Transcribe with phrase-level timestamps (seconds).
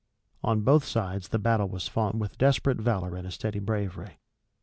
[0.43, 4.17] On both sides the battle was fought with desperate valor and a steady bravery.